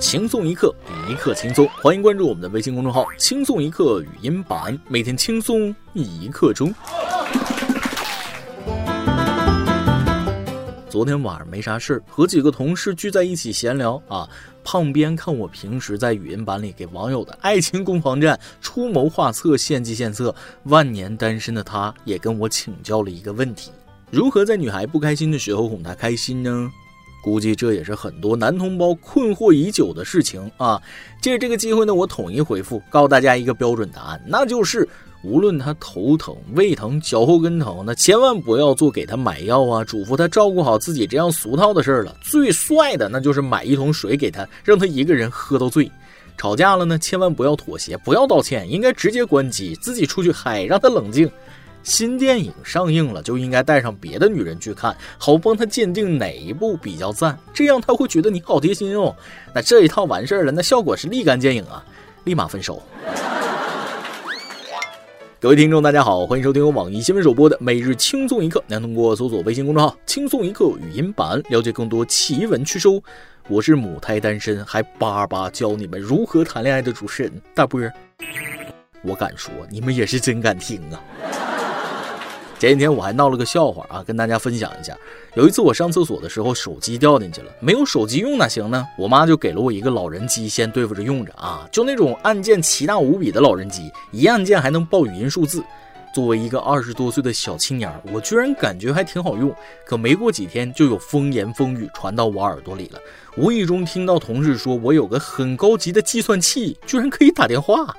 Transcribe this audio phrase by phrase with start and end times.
[0.00, 0.74] 轻松一刻，
[1.10, 1.68] 一刻轻松。
[1.82, 6.74] 欢迎关注我们的微信公众号“轻松一刻语音版”，每天轻松一刻钟。
[10.88, 14.26] 昨天晚上没啥事，和几个同事聚在一起闲聊啊。
[14.64, 23.70] 胖边看我平时在语音版里给网友的爱情攻防战出谋划策、献计献策，万年单身的他也跟我请教了一个问题：
[24.10, 26.70] 如何在女孩不开心的时候哄她开心呢？
[27.22, 30.80] 估计这也是很多男同胞困惑已久的事情啊！
[31.20, 34.88] 借着这个机会呢，我统一回复，告诉大家一个标准答案，那就是。
[35.22, 42.16] 无论他头疼、胃疼、脚后跟疼，那千万不要做给他买药啊，嘱咐他照顾好自己这样俗套的事儿了。
[42.22, 45.92] 最帅的那就是买一桶水给他，让他一个人喝到醉。
[46.38, 51.30] 吵架了呢，千万不要妥协，不要道歉，应该直接关机，自己出去嗨，让他冷静。
[51.82, 59.14] 新电影上映了，就应该带上别的女人去看，好帮他鉴定哪一部比较赞，这样他会觉得你好贴心哦。
[59.54, 61.84] 那这一套完事儿了，那效果是立竿见影啊，
[62.24, 62.82] 立马分手。
[65.40, 68.62] 各位听众，大家好，欢迎收听由网易新闻首播的每日轻松一刻。
[68.66, 72.88] 您通过搜索微信公众号“轻松一刻”语音版了解更多奇闻趣事。
[73.48, 77.80] 我是母胎单身还巴巴教你们如何谈恋爱的主持人大波。
[79.02, 81.00] 我敢说，你们也是真敢听啊！
[82.60, 84.94] 前几天我还闹了个笑话啊，跟大家分享一下。
[85.32, 88.86] 有一次我上厕所的时候，手机掉进去了，没有手机用哪行呢？
[88.98, 95.64] 我妈就给了我一个老人机，先对付着用着啊，就那种按键奇大无比的老人机，一按键还能报语音数字。
[96.12, 99.50] 作为一个二十多岁的小青年，我居然感觉还挺好用。
[99.86, 102.98] 可没过几天，就有风言风语传到我耳朵里了，
[103.38, 107.96] 无意中听到同事说我有个很高级的计算器，居然可以打电话。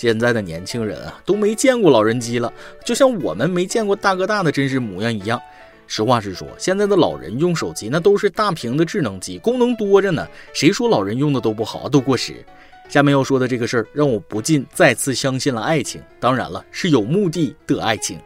[0.00, 2.52] 现在的年轻人啊，都没见过老人机了，
[2.84, 5.42] 就像我们没见过大哥大的真实模样一样。
[5.88, 10.24] 实话实说，现在的老人用手机那都是大屏的智能机，功能多着呢。
[10.54, 12.44] 谁说老人用的都不好，都过时？
[12.88, 16.00] 下面要说的这个事儿，让我不禁再次相信了爱情。
[16.20, 18.20] 当然了，是有目的的爱情。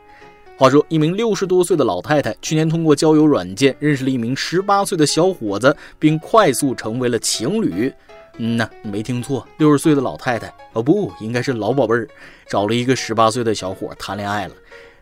[0.58, 7.90] 话说，一名六十多岁的老太太去年通过交友软件认识了一名十八岁的小伙子，并快速成为了情侣。
[8.38, 12.08] 嗯呐，你没听错，六十岁的老太太哦，不应该是老宝贝儿，
[12.48, 14.54] 找了一个十八岁的小伙谈恋爱了。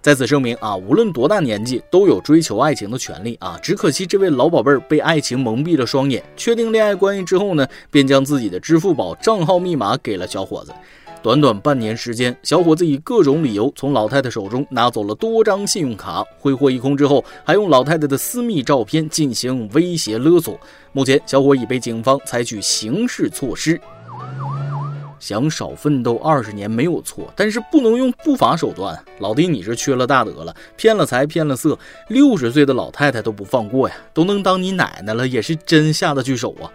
[0.03, 3.59] 在此声明啊，无论多大年纪，都有追求爱情的权利啊。
[3.63, 10.73] 只可惜这位老宝贝儿被爱情蒙蔽了双眼，确定恋爱关系之后呢，便将自己的支付宝账号密码给了小伙子。
[11.23, 20.59] 短短半年时间，小伙子以各种理由从老太太手中拿走了多张信用卡，挥霍一空之后，还用老太太的私密照片进行威胁勒索。
[20.93, 23.79] 目前，小伙已被警方采取刑事措施。
[25.19, 28.99] 想少奋斗二十年没有错，但是不能用不法手段。
[29.19, 31.79] 老弟，你是缺了大德了，骗了财，骗了色，
[32.09, 36.73] 六十岁的老太太都不放过呀，都能当你奶奶了，也是真下得去手啊。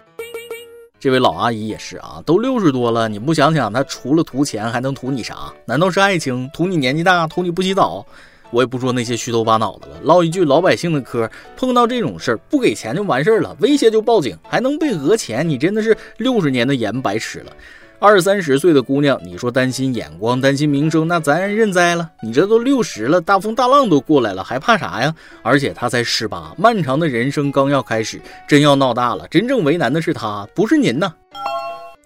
[1.05, 5.53] 这位老阿姨也是啊，都六十多了，你不想想，她除了图钱还能图你啥？
[5.63, 6.49] 难道是爱情？
[6.51, 7.27] 图你年纪大？
[7.27, 8.03] 图你不洗澡？
[8.49, 11.29] 我也不说那些虚头巴脑的了，唠一句老百姓的嗑。
[11.55, 15.47] 碰到这种事儿，不给钱就完事儿了，威胁就报警，还能被讹钱？
[15.47, 17.51] 你真的是六十年的盐白吃了。
[17.97, 22.09] 二三十岁的姑娘，你说担心眼光，担心名声，那咱认栽了。
[22.21, 25.13] 你这都六十了，大风大浪都过来了，还怕啥呀？
[25.41, 31.11] 而且他才十八，漫长的人生刚要开始，真要闹大了，真正为难的是他，不是您呐。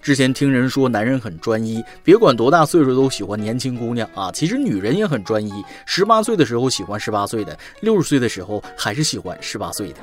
[0.01, 4.31] 之前听人说男人很专一，别管多大岁数都喜欢年轻姑娘啊。
[4.31, 5.51] 其实女人也很专一，
[5.85, 9.95] 十八岁的时候喜欢十八岁的，六十岁的时候还是喜欢十八岁的。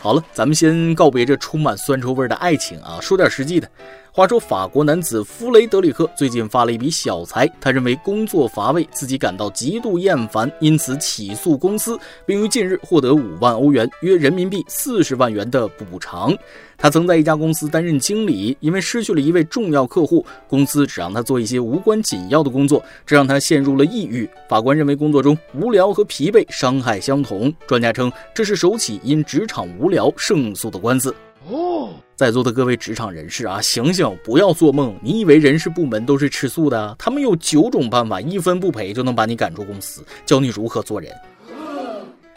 [0.00, 3.68] 好了，咱们先告别这充满酸臭味的爱情啊，说点实际的。
[4.12, 16.36] 话说，法国男子弗雷德里克最近发了一笔小财，他认为工作乏味，自己感到极度厌烦，因此起诉公司，并于近日获得五万欧元（约人民币四十万元）的补偿。
[16.76, 24.28] 他曾在一家公司担任经理，因为失去了一位重要客户，公司只让他做一些无关紧要的工作，这让他陷入了抑郁。
[24.48, 31.14] 法官认为工作中无聊和疲惫伤害相同，专家称这是首起因职场无聊胜诉的官司。
[31.48, 34.94] 哦，在座的各位职场人士啊，醒醒，不要做梦！
[35.02, 36.94] 你以为人事部门都是吃素的？
[36.98, 41.10] 他们有九种办法，一分不赔就能把你赶出公司，教你如何做人。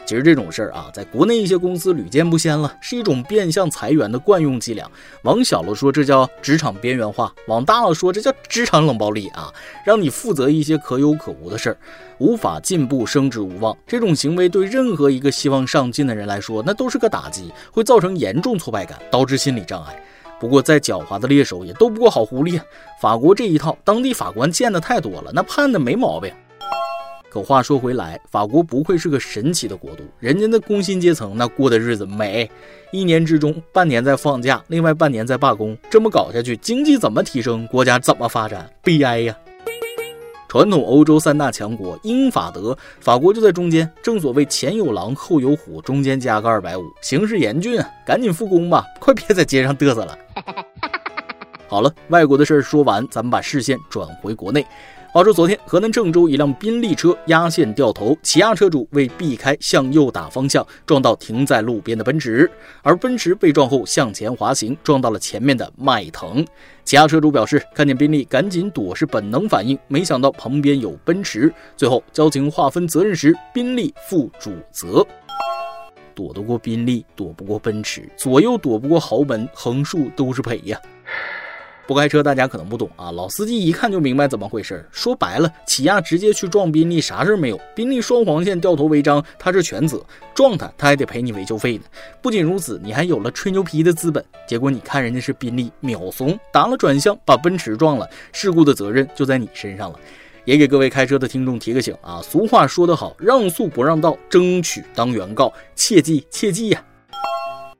[0.06, 4.86] 其实这种事儿啊，在国内一些公司屡见不鲜了，是一种变相裁员的惯用伎俩。
[5.22, 9.52] 往小了说，这叫职场边缘化；往大了说，这叫职场冷暴力啊，
[9.84, 11.76] 让你负责一些可有可无的事儿，
[12.18, 13.74] 无法进步，升职无望。
[13.86, 19.98] 这种行为对任何一个希望上进的人来说，那都是个打击，会造成严重挫败感，导致心理障碍。
[20.38, 22.60] 不过，再狡猾的猎手也斗不过好狐狸。
[23.00, 26.30] 法国这一套，当地法官见的太多了，那判的没毛病。
[27.34, 32.48] 可话说回来，法国不愧是个神奇的国度，人家的工薪阶层那过的日子美，
[32.92, 38.70] 一年之中半年在放假，另外半年在罢工，这么搞下去，经济怎么提升，国家怎么发展？
[38.84, 39.36] 悲哀呀！
[40.46, 47.90] 传统欧洲三大强国英法德，法国就在中间，正所谓前有狼后有虎，中间加个二百五，形势严峻啊！
[48.06, 50.16] 赶紧复工吧，快别在街上嘚瑟了。
[51.66, 54.64] 好了，外国的事儿说完，咱们把视线转回国内。
[55.14, 62.50] 话说昨天，河南郑州一辆宾利车压线掉头，起亚车主为避开向右打方向，撞到停在路边的奔驰，
[62.82, 66.44] 而奔驰被撞后向前滑行，撞到了前面的迈腾。
[66.82, 71.54] 起亚车主表示，看见宾利赶紧躲是本能反应，没想到旁边有奔驰。
[71.76, 75.06] 最后交警划分责任时，宾利负主责。
[76.12, 80.80] 躲得过宾利，躲不过奔驰，左右躲不过豪门，横竖都是赔呀。
[81.86, 83.10] 不开车，大家可能不懂啊。
[83.12, 84.86] 老司机一看就明白怎么回事。
[84.90, 87.60] 说白了，起亚直接去撞宾利，啥事儿没有。
[87.74, 90.02] 宾利双黄线掉头违章，他是全责。
[90.34, 91.84] 撞他，他还得赔你维修费呢。
[92.22, 94.24] 不仅如此，你还有了吹牛皮的资本。
[94.46, 99.98] 结果你看，人家是宾利秒怂，打了转向，把奔驰撞了，事故的责任就在你身上了。
[100.46, 106.84] 也给各位开车的听众提个醒啊，俗话说得好，让速不让道，争取当原告，切记切记呀。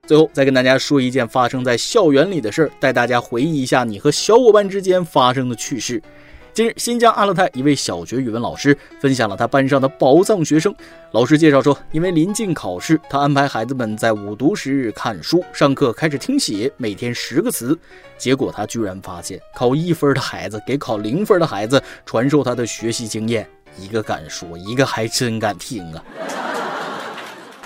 [0.07, 6.03] 最后再跟大家说一件发生在校园里的事儿，带大家回忆一下你和小伙伴之间发生的趣事。
[6.53, 10.73] 近日，新疆阿勒泰一位小学语文老师分享了他班上的宝藏学生。
[11.11, 17.77] 老师介绍说，因为临近考试，他安排孩子们在午读时看书，上课开始听写，每天十个词。
[18.17, 23.45] 结果他居然发现，考一分的孩子给考零分的孩子传授他的学习经验，
[23.77, 26.05] 一个敢说，一个还真敢听啊！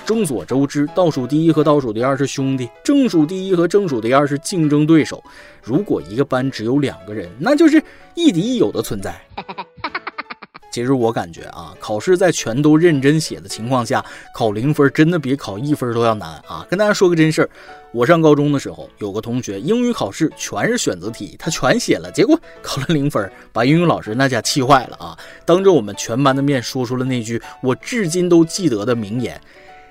[0.09, 5.23] 众所周知，倒数第一和倒数第二是兄弟，正数第一和正数第二是竞争对手。
[5.63, 7.77] 如果一个班只有两个人，那就是
[8.15, 9.15] 亦敌亦友的存在。
[10.73, 14.03] 其实我感觉啊，考试在全都认真写的情况下，
[14.35, 16.67] 考零分真的比考一分都要难啊！
[16.71, 17.51] 跟大家说个真事儿，
[17.93, 25.19] 我上高中的时候，有个同学英语考试全是选择题，他全写了，结果考了零分，把英语老师那家气坏了啊！
[25.45, 29.39] 当着我们全班的面说出了那句我至今都记得的名言。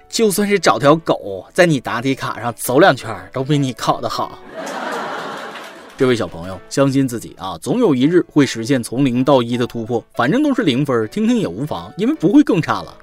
[0.09, 4.39] 就算是找条狗在你答题卡上走两圈，都比你考得好。
[5.98, 10.04] 这位小朋友，相信自己啊，总有一日会实现从零到一的突破。
[10.13, 12.95] 反正都是零分，听听也无妨，因为不会更差了。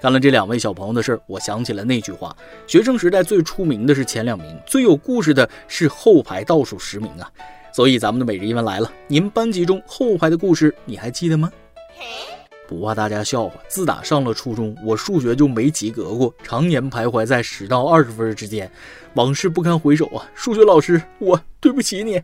[0.00, 2.34] 干了这两位小朋友的事儿，我想起了那句话：
[2.66, 7.30] 学生时代最出名的是前两名，最有故事的是后排倒数十名啊。
[7.72, 11.50] 所以咱们的每日一问来了，您班级中后排的故事你还记得吗？
[12.66, 18.70] 不怕大家笑话，自打上了初中，我数学就没及格过，常年徘徊在十到二十分之间，
[19.14, 20.24] 往事不堪回首啊！
[20.34, 22.22] 数学老师，我对不起你。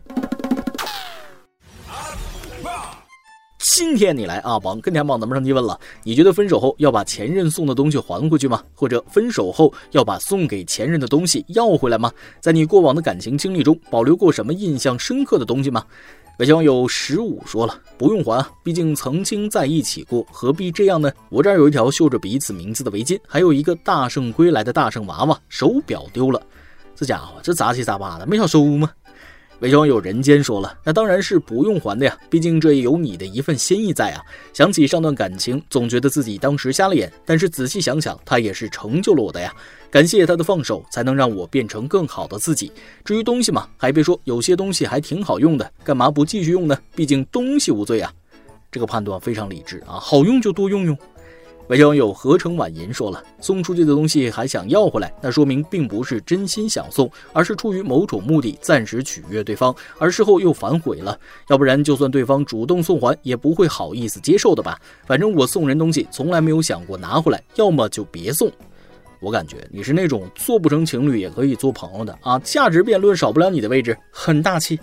[3.59, 8.63] 今天你来阿王跟天榜咱们上提问了，你觉得分手后要把前任送的东西还回去吗？
[8.75, 12.11] 或者分手后要把送给前任的东西要回来吗？
[12.39, 15.85] 在你过往的感情经历中，保留过什么印象深刻的东西吗？
[16.41, 21.11] 北京有十五说了，不用还，毕竟曾经在一起过，何必这样呢？
[21.29, 26.41] 我这儿有一条绣着彼此名字的围巾，还有一个大圣归来的大圣娃娃，手表丢了，
[26.95, 28.89] 这家伙这杂七杂八的，没少收吗？
[29.61, 34.21] 伪装有人间说了，那当然是不用还的呀，毕竟这也有你的一份心意在啊。
[34.53, 39.53] 想起上段感情，总觉得自己当时瞎了眼，但是仔细想想，他也是成就了我的呀。
[39.91, 42.71] 感谢他的放手，才能让我变成更好的自己。
[43.05, 46.75] 至于东西嘛，还别说，有些东西还挺好用的，干嘛不继续用呢？
[46.95, 48.11] 毕竟东西无罪啊。
[48.71, 50.97] 这个判断非常理智啊，好用就多用用。
[51.71, 61.17] 外交网友合成婉言说了，送出去的东西还想要回来，那说明并不是真心想送，而是出于某种目的，暂时取悦对方，而事后又反悔了。
[61.47, 64.77] 要不然，就算对方主动送还，也不会好意思接受的吧？
[65.05, 68.51] 反正我送人东西，从来没有想过拿回来，要么就别送。
[69.21, 74.77] 我感觉你是那种做不成情侣也可以做朋友的啊，价值辩论少不了你的位置，很大气。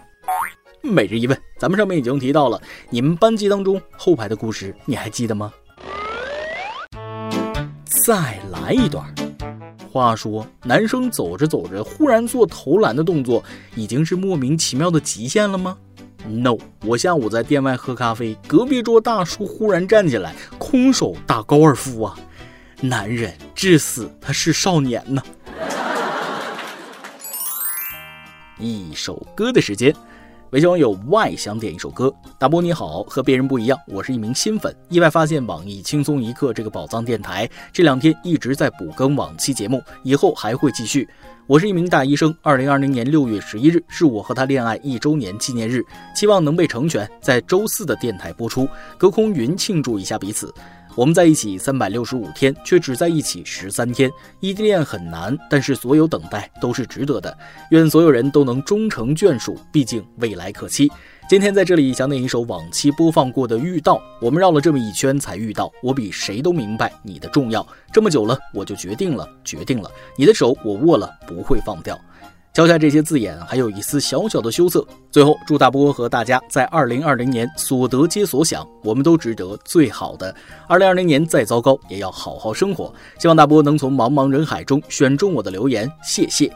[0.81, 5.53] 每日一问，咱们上面已经提到了，你们班级当中后排的故事，你还记得吗？
[8.09, 9.05] 再来一段。
[9.93, 15.77] 话说，男生走着走着，忽然做投篮的动作，已经是莫名其妙的极限了吗
[16.27, 22.19] ？No，我下午在店外喝咖啡，隔壁桌大叔忽然站起来，空手打高尔夫啊！
[22.81, 25.23] 男人至死他是少年呢。
[28.59, 29.95] 一首歌的时间。
[30.51, 41.07] 微信网友 Y 想点一首歌，大波你好，和别人不一样，我是一名新粉，意外发现网易轻松一刻这个宝藏电台，这两天一直在补更往期节目，以后还会继续。
[41.47, 50.51] 我是一名大医生，二零二零年六月十一日是我和他恋爱一周年纪念日，期望能被成全，在周四的电台播出，隔空云庆祝一下彼此。
[50.99, 54.11] 我们在一起三百六十五天，却只在一起十三天。
[54.41, 57.39] 异地恋很难，但是所有等待都是值得的。
[57.71, 60.91] 愿所有人都能终成眷属，毕竟未来可期。
[61.29, 65.71] 今天在这里想点一首往期播放过的《遇到》，我们绕了这么一圈才遇到。
[65.85, 71.97] 我比谁都明白你的重要，这么久了，我就决定了，决定了，你的手我握了，不会放掉。
[72.59, 74.85] 敲下这些字眼，还有一丝小小的羞涩。
[75.13, 80.35] 最后，祝大波和大家在二零二零年所得皆所想，我们都值得最好的。
[80.67, 82.93] 二零二零年再糟糕，也要好好生活。
[83.21, 86.53] 希望大波能从茫茫人海中选中我的留言，谢谢。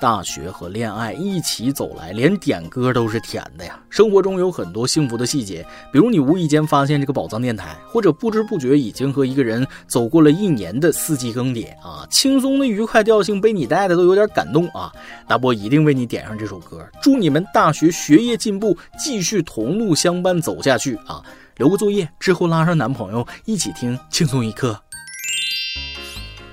[0.00, 3.78] 大学和恋爱一起走来，连点歌都是甜的呀。
[3.88, 12.06] 生活中有很多幸福的细节，比如你无意间发现这个宝藏电台，或者不知不觉已经和一个人走过了一年的四季更迭啊。
[12.10, 14.92] 轻松的愉快调性被你带的都有点感动啊。
[15.26, 21.22] 大波一定为你点上这首歌，祝你们大学学业进步，继续同路相伴走下去啊。
[21.56, 24.76] 留个作业之后拉上男朋友一起听轻松一刻。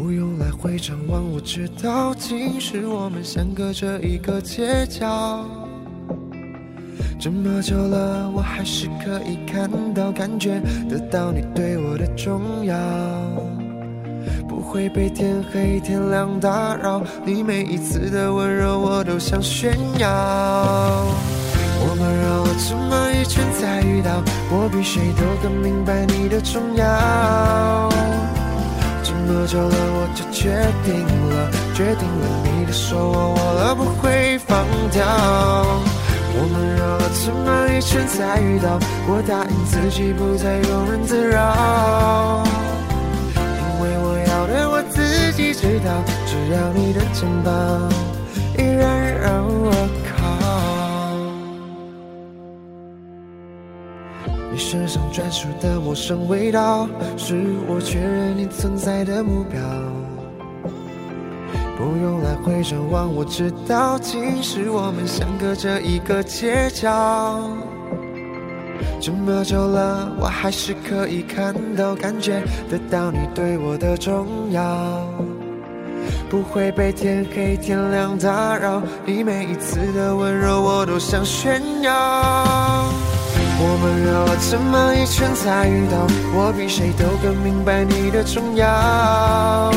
[0.00, 5.44] 不用来回张望，我知道，其实我们相隔着一个街角。
[7.18, 12.78] 这么久了，我还是可以看到、感觉得到你对我的重要。
[14.48, 20.08] 不会被天黑天亮打扰，你每一次的温柔我都想炫耀。
[21.80, 27.88] 我们绕了这么一圈才遇到，我比谁都更明白你的重要。
[29.08, 30.50] 这么久了，我就决
[30.84, 30.92] 定
[31.30, 35.02] 了，决定了，你的手我握了，不会放掉。
[36.34, 42.44] 我们绕了这么一圈才遇到，我答应自己不再庸人自扰。
[43.34, 45.90] 因为我要的我自己知道，
[46.26, 47.88] 只要你的肩膀
[55.18, 57.34] 专属的陌生味道，是
[57.66, 59.60] 我确认你存在的目标。
[61.76, 67.50] 不用来回张望，我知道，其实我们相隔着一个街角。
[69.00, 75.04] 这么久了，我还是可以看到、感觉得到你对我的重要。
[76.30, 82.84] 不会被天黑天亮打扰，你每一次的温柔，我都想炫耀。
[83.60, 89.72] 我们绕了这么一圈才遇到，我比谁都更明白你的重要。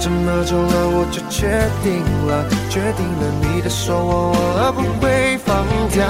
[0.00, 5.64] 这么久了，我就决定了，决定了，你的手我握了，不会放
[5.94, 6.04] 掉。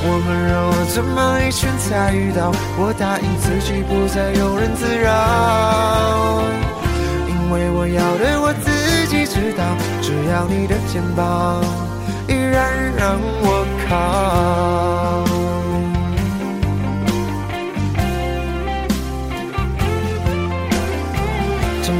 [0.00, 6.44] 我们绕了这么一圈才遇到，我答应自己不再庸人自扰。
[7.26, 8.70] 因为我要的我自
[9.08, 9.64] 己知道，
[10.02, 11.64] 只要你的肩膀
[12.28, 15.27] 依然让我靠。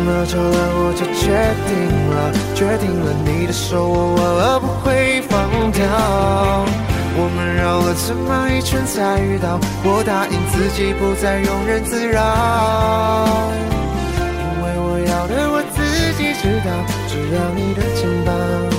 [0.08, 1.28] 这么久了，我就决
[1.68, 1.76] 定
[2.08, 5.84] 了，决定了，你的手我握了，不会放掉。
[7.14, 13.36] 我们绕了这么一圈才遇到，我答应自己不再庸人自扰。
[14.16, 15.84] 因为我要的我自
[16.16, 16.72] 己知道，
[17.06, 18.77] 只要你的肩膀。